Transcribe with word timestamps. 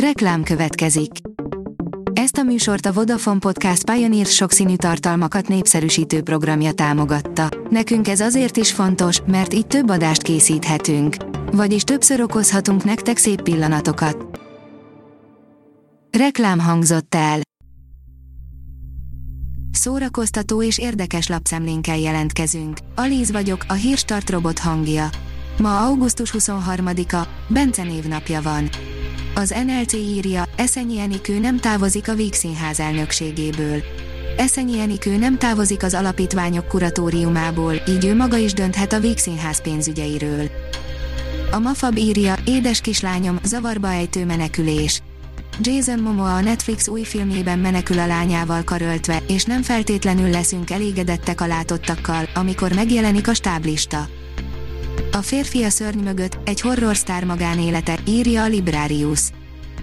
Reklám 0.00 0.42
következik. 0.42 1.10
Ezt 2.12 2.36
a 2.36 2.42
műsort 2.42 2.86
a 2.86 2.92
Vodafone 2.92 3.38
Podcast 3.38 3.90
Pioneer 3.90 4.26
sokszínű 4.26 4.76
tartalmakat 4.76 5.48
népszerűsítő 5.48 6.22
programja 6.22 6.72
támogatta. 6.72 7.48
Nekünk 7.70 8.08
ez 8.08 8.20
azért 8.20 8.56
is 8.56 8.72
fontos, 8.72 9.20
mert 9.26 9.54
így 9.54 9.66
több 9.66 9.88
adást 9.88 10.22
készíthetünk. 10.22 11.16
Vagyis 11.52 11.82
többször 11.82 12.20
okozhatunk 12.20 12.84
nektek 12.84 13.16
szép 13.16 13.42
pillanatokat. 13.42 14.40
Reklám 16.18 16.58
hangzott 16.58 17.14
el. 17.14 17.40
Szórakoztató 19.70 20.62
és 20.62 20.78
érdekes 20.78 21.28
lapszemlénkkel 21.28 21.98
jelentkezünk. 21.98 22.78
Alíz 22.94 23.32
vagyok, 23.32 23.64
a 23.68 23.72
hírstart 23.72 24.30
robot 24.30 24.58
hangja. 24.58 25.08
Ma 25.58 25.86
augusztus 25.86 26.34
23-a, 26.38 27.28
Bence 27.48 27.82
névnapja 27.82 28.42
van. 28.42 28.68
Az 29.38 29.54
NLC 29.66 29.92
írja, 29.92 30.44
Eszenyi 30.56 30.98
Enikő 30.98 31.38
nem 31.38 31.58
távozik 31.58 32.08
a 32.08 32.14
Vígszínház 32.14 32.80
elnökségéből. 32.80 33.82
Eszenyi 34.36 34.80
Enikő 34.80 35.16
nem 35.16 35.38
távozik 35.38 35.82
az 35.82 35.94
alapítványok 35.94 36.68
kuratóriumából, 36.68 37.74
így 37.88 38.04
ő 38.04 38.14
maga 38.14 38.36
is 38.36 38.52
dönthet 38.52 38.92
a 38.92 39.00
Vígszínház 39.00 39.62
pénzügyeiről. 39.62 40.50
A 41.50 41.58
Mafab 41.58 41.96
írja, 41.96 42.34
édes 42.44 42.80
kislányom, 42.80 43.38
zavarba 43.44 43.88
ejtő 43.88 44.24
menekülés. 44.24 45.02
Jason 45.60 45.98
Momoa 45.98 46.34
a 46.34 46.40
Netflix 46.40 46.88
új 46.88 47.02
filmjében 47.02 47.58
menekül 47.58 47.98
a 47.98 48.06
lányával 48.06 48.64
karöltve, 48.64 49.22
és 49.28 49.44
nem 49.44 49.62
feltétlenül 49.62 50.30
leszünk 50.30 50.70
elégedettek 50.70 51.40
a 51.40 51.46
látottakkal, 51.46 52.28
amikor 52.34 52.72
megjelenik 52.72 53.28
a 53.28 53.34
stáblista. 53.34 54.08
A 55.16 55.22
férfi 55.22 55.62
a 55.62 55.70
szörny 55.70 55.98
mögött, 55.98 56.38
egy 56.44 56.60
horrorsztár 56.60 57.24
magánélete, 57.24 57.98
írja 58.06 58.42
a 58.42 58.46
Librarius. 58.46 59.20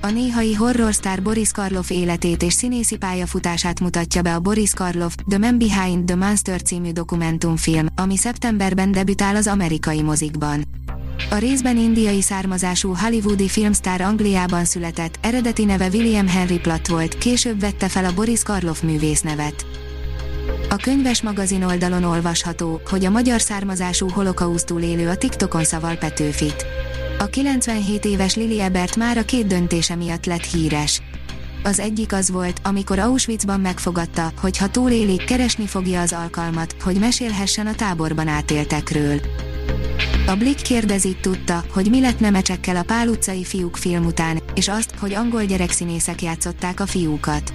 A 0.00 0.10
néhai 0.10 0.54
horrorsztár 0.54 1.22
Boris 1.22 1.50
Karloff 1.50 1.90
életét 1.90 2.42
és 2.42 2.52
színészi 2.52 2.96
pályafutását 2.96 3.80
mutatja 3.80 4.22
be 4.22 4.34
a 4.34 4.40
Boris 4.40 4.74
Karloff 4.74 5.12
The 5.28 5.38
Man 5.38 5.58
Behind 5.58 6.04
the 6.04 6.16
Monster 6.16 6.62
című 6.62 6.90
dokumentumfilm, 6.90 7.86
ami 7.96 8.16
szeptemberben 8.16 8.92
debütál 8.92 9.36
az 9.36 9.46
amerikai 9.46 10.02
mozikban. 10.02 10.64
A 11.30 11.36
részben 11.36 11.76
indiai 11.76 12.22
származású 12.22 12.94
hollywoodi 12.94 13.48
filmsztár 13.48 14.00
Angliában 14.00 14.64
született, 14.64 15.18
eredeti 15.22 15.64
neve 15.64 15.88
William 15.92 16.28
Henry 16.28 16.58
Platt 16.58 16.86
volt, 16.86 17.18
később 17.18 17.60
vette 17.60 17.88
fel 17.88 18.04
a 18.04 18.14
Boris 18.14 18.42
Karloff 18.42 18.80
művésznevet. 18.80 19.66
A 20.72 20.76
könyves 20.76 21.22
magazin 21.22 21.62
oldalon 21.62 22.04
olvasható, 22.04 22.80
hogy 22.90 23.04
a 23.04 23.10
magyar 23.10 23.40
származású 23.40 24.08
holokausztul 24.08 24.82
élő 24.82 25.08
a 25.08 25.16
TikTokon 25.16 25.64
szaval 25.64 25.94
Petőfit. 25.96 26.66
A 27.18 27.24
97 27.24 28.04
éves 28.04 28.34
Lili 28.34 28.60
Ebert 28.60 28.96
már 28.96 29.16
a 29.16 29.24
két 29.24 29.46
döntése 29.46 29.94
miatt 29.94 30.26
lett 30.26 30.44
híres. 30.44 31.02
Az 31.62 31.78
egyik 31.80 32.12
az 32.12 32.30
volt, 32.30 32.60
amikor 32.62 32.98
Auschwitzban 32.98 33.60
megfogadta, 33.60 34.32
hogy 34.40 34.58
ha 34.58 34.70
túlélik, 34.70 35.24
keresni 35.24 35.66
fogja 35.66 36.00
az 36.00 36.12
alkalmat, 36.12 36.74
hogy 36.82 36.98
mesélhessen 36.98 37.66
a 37.66 37.74
táborban 37.74 38.28
átéltekről. 38.28 39.20
A 40.26 40.36
Blick 40.36 40.62
kérdezi, 40.62 41.16
tudta, 41.20 41.64
hogy 41.72 41.90
mi 41.90 42.00
lett 42.00 42.20
nemecsekkel 42.20 42.76
a 42.76 42.82
Pál 42.82 43.08
utcai 43.08 43.44
fiúk 43.44 43.76
film 43.76 44.04
után, 44.04 44.42
és 44.54 44.68
azt, 44.68 44.94
hogy 44.98 45.14
angol 45.14 45.44
gyerekszínészek 45.44 46.22
játszották 46.22 46.80
a 46.80 46.86
fiúkat. 46.86 47.52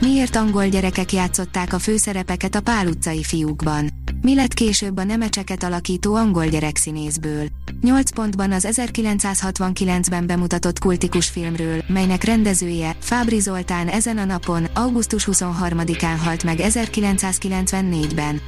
Miért 0.00 0.36
angol 0.36 0.66
gyerekek 0.66 1.12
játszották 1.12 1.72
a 1.72 1.78
főszerepeket 1.78 2.54
a 2.54 2.60
Pál 2.60 2.86
utcai 2.86 3.22
fiúkban? 3.22 3.88
Mi 4.22 4.34
lett 4.34 4.54
később 4.54 4.96
a 4.96 5.04
nemecseket 5.04 5.62
alakító 5.62 6.14
angol 6.14 6.46
gyerekszínészből? 6.46 7.46
8 7.80 8.10
pontban 8.10 8.52
az 8.52 8.68
1969-ben 8.70 10.26
bemutatott 10.26 10.78
kultikus 10.78 11.28
filmről, 11.28 11.82
melynek 11.86 12.24
rendezője, 12.24 12.96
Fábri 13.00 13.38
Zoltán 13.38 13.88
ezen 13.88 14.18
a 14.18 14.24
napon, 14.24 14.64
augusztus 14.64 15.28
23-án 15.32 16.16
halt 16.24 16.44
meg 16.44 16.58
1994-ben. 16.62 18.40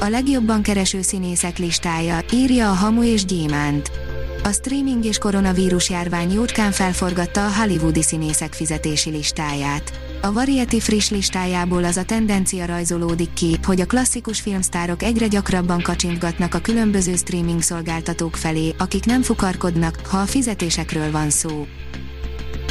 A 0.00 0.08
legjobban 0.08 0.62
kereső 0.62 1.02
színészek 1.02 1.58
listája, 1.58 2.18
írja 2.32 2.70
a 2.70 2.74
Hamu 2.74 3.02
és 3.02 3.24
Gyémánt. 3.24 3.90
A 4.44 4.52
streaming 4.52 5.04
és 5.04 5.18
koronavírus 5.18 5.90
járvány 5.90 6.32
jócskán 6.32 6.72
felforgatta 6.72 7.46
a 7.46 7.52
hollywoodi 7.52 8.02
színészek 8.02 8.52
fizetési 8.52 9.10
listáját. 9.10 9.92
A 10.22 10.32
Variety 10.32 10.80
friss 10.80 11.10
listájából 11.10 11.84
az 11.84 11.96
a 11.96 12.04
tendencia 12.04 12.66
rajzolódik 12.66 13.32
ki, 13.32 13.56
hogy 13.64 13.80
a 13.80 13.86
klasszikus 13.86 14.40
filmsztárok 14.40 15.02
egyre 15.02 15.26
gyakrabban 15.26 15.80
kacsintgatnak 15.80 16.54
a 16.54 16.58
különböző 16.58 17.16
streaming 17.16 17.62
szolgáltatók 17.62 18.36
felé, 18.36 18.74
akik 18.78 19.04
nem 19.04 19.22
fukarkodnak, 19.22 20.06
ha 20.06 20.18
a 20.18 20.26
fizetésekről 20.26 21.10
van 21.10 21.30
szó. 21.30 21.66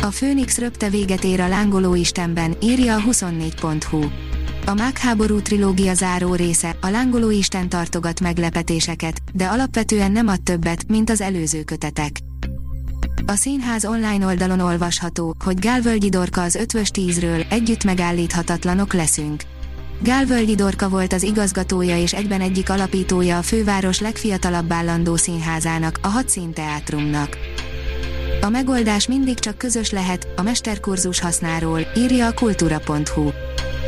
A 0.01 0.11
Főnix 0.11 0.57
röpte 0.57 0.89
véget 0.89 1.23
ér 1.23 1.39
a 1.39 1.47
lángoló 1.47 1.95
Istenben, 1.95 2.55
írja 2.61 2.95
a 2.95 3.01
24.hu. 3.01 4.30
A 4.65 4.73
mágháború 4.73 5.41
trilógia 5.41 5.93
záró 5.93 6.33
része, 6.35 6.75
a 6.81 6.87
lángoló 6.87 7.29
Isten 7.29 7.69
tartogat 7.69 8.19
meglepetéseket, 8.19 9.21
de 9.33 9.45
alapvetően 9.45 10.11
nem 10.11 10.27
ad 10.27 10.41
többet, 10.41 10.87
mint 10.87 11.09
az 11.09 11.21
előző 11.21 11.63
kötetek. 11.63 12.11
A 13.25 13.35
színház 13.35 13.85
online 13.85 14.25
oldalon 14.25 14.59
olvasható, 14.59 15.35
hogy 15.43 15.59
Gálvölgyi 15.59 16.09
Dorka 16.09 16.41
az 16.41 16.55
ötvös 16.55 16.89
tízről, 16.89 17.45
együtt 17.49 17.83
megállíthatatlanok 17.83 18.93
leszünk. 18.93 19.43
Gálvölgyi 20.03 20.55
Dorka 20.55 20.89
volt 20.89 21.13
az 21.13 21.23
igazgatója 21.23 21.97
és 21.97 22.13
egyben 22.13 22.41
egyik 22.41 22.69
alapítója 22.69 23.37
a 23.37 23.41
főváros 23.41 23.99
legfiatalabb 23.99 24.71
állandó 24.71 25.15
színházának, 25.15 25.99
a 26.01 26.07
Hat 26.07 26.39
Teátrumnak. 26.53 27.37
A 28.41 28.49
megoldás 28.49 29.07
mindig 29.07 29.39
csak 29.39 29.57
közös 29.57 29.91
lehet, 29.91 30.27
a 30.35 30.41
mesterkurzus 30.41 31.19
hasznáról, 31.19 31.79
írja 31.95 32.27
a 32.27 32.33
kultúra.hu. 32.33 33.29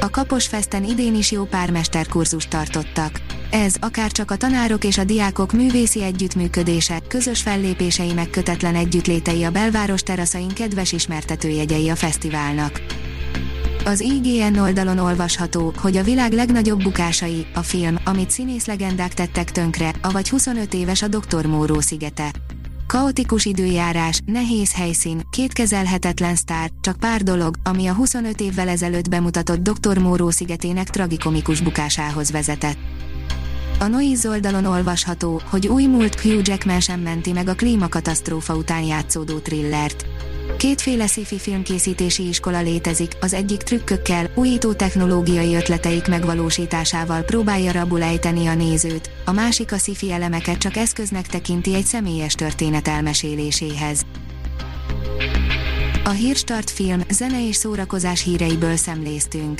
A 0.02 0.09
Kapos 0.09 0.47
Festen 0.47 0.84
idén 0.84 1.16
is 1.16 1.31
jó 1.31 1.44
pár 1.44 1.72
mesterkurzust 1.72 2.50
tartottak. 2.50 3.22
Ez, 3.52 3.75
akár 3.80 4.12
csak 4.12 4.31
a 4.31 4.36
tanárok 4.36 4.84
és 4.84 4.97
a 4.97 5.03
diákok 5.03 5.52
művészi 5.52 6.03
együttműködése, 6.03 7.02
közös 7.08 7.42
fellépései 7.42 8.13
meg 8.13 8.30
kötetlen 8.30 8.75
együttlétei 8.75 9.44
a 9.44 9.52
belváros 9.52 10.02
teraszain 10.02 10.53
kedves 10.53 10.92
ismertetőjegyei 10.92 11.90
a 11.90 11.96
fesztiválnak. 11.96 12.81
Az 13.86 14.00
IGN 14.00 14.58
oldalon 14.58 14.97
olvasható, 14.97 15.74
hogy 15.78 15.97
a 15.97 16.03
világ 16.03 16.31
legnagyobb 16.31 16.84
bukásai, 16.84 17.46
a 17.53 17.62
film, 17.62 18.00
amit 18.06 18.31
színész 18.31 18.66
legendák 18.66 19.13
tettek 19.13 19.52
tönkre, 19.52 19.94
avagy 20.02 20.30
25 20.30 20.74
éves 20.74 21.02
a 21.02 21.08
Dr. 21.08 21.46
Móró 21.46 21.80
szigete. 21.80 22.31
Kaotikus 22.94 23.46
időjárás, 23.46 24.20
nehéz 24.26 24.74
helyszín, 24.74 25.22
kétkezelhetetlen 25.30 26.36
sztár, 26.36 26.70
csak 26.81 27.00
pár 27.00 27.22
dolog, 27.22 27.56
ami 27.64 27.88
a 27.88 27.94
25 27.94 28.42
évvel 28.42 28.68
ezelőtt 28.68 29.09
bemutatott 29.09 29.59
Dr. 29.59 29.98
Móró 29.98 30.30
szigetének 30.30 30.90
tragikomikus 30.90 31.62
bukásához 31.62 32.31
vezetett. 32.31 32.78
A 33.80 33.88
Noise 33.88 34.30
oldalon 34.30 34.66
olvasható, 34.66 35.42
hogy 35.50 35.68
új 35.68 35.86
múlt 35.86 36.20
Hugh 36.20 36.48
Jackman 36.48 36.80
sem 36.80 37.00
menti 37.00 37.31
meg 37.31 37.48
a 37.48 37.54
klímakatasztrófa 37.54 38.56
után 38.56 38.84
játszódó 38.84 39.38
thrillert. 39.38 40.06
Kétféle 40.58 41.08
sci-fi 41.08 41.40
filmkészítési 41.40 42.28
iskola 42.28 42.62
létezik, 42.62 43.12
az 43.22 43.34
egyik 43.34 43.62
trükkökkel, 43.62 44.31
újító 44.36 44.74
technológiai 44.74 45.56
ötleteik 45.56 46.08
megvalósításával 46.08 47.22
próbálja 47.22 47.72
rabul 47.72 48.03
ejteni 48.03 48.47
a 48.47 48.56
nézőt, 48.56 49.09
a 49.25 49.31
másik 49.31 49.72
a 49.72 49.78
sci-fi 49.78 50.12
elemeket 50.12 50.58
csak 50.58 50.75
eszköznek 50.75 51.28
tekinti 51.28 51.75
egy 51.75 51.86
személyes 51.86 52.34
történet 52.34 52.88
elmeséléséhez. 52.88 54.06
A 56.03 56.09
Hírstart 56.09 56.69
film, 56.69 57.02
zene 57.09 57.47
és 57.47 57.56
szórakozás 57.56 58.24
híreiből 58.24 58.75
szemléztünk. 58.75 59.59